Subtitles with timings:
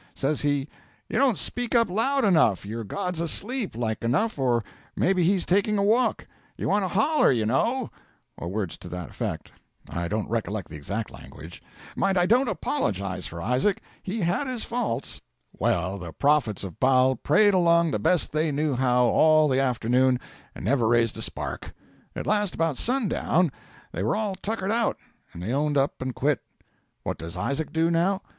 [0.15, 0.67] Says he,
[1.09, 4.63] "You don't speak up loud enough; your god's asleep, like enough, or
[4.95, 6.25] may be he's taking a walk;
[6.57, 7.91] you want to holler, you know,"
[8.35, 9.51] or words to that effect;
[9.87, 11.61] I don't recollect the exact language.
[11.95, 15.21] Mind I don't apologise for Isaac; he had his faults.
[15.59, 20.19] 'Well, the prophets of Baal prayed along the best they knew how all the afternoon,
[20.55, 21.75] and never raised a spark.
[22.15, 23.51] At last, about sundown,
[23.91, 24.97] they were all tuckered out,
[25.31, 26.41] and they owned up and quit.
[27.03, 28.23] 'What does Isaac do, now?